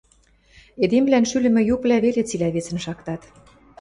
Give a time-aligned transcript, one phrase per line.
[0.83, 3.21] Эдемвлӓн шӱлӹмӹ юквлӓ веле цилӓ вецӹн шактат.